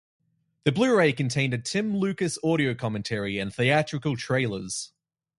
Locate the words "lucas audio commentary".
1.95-3.37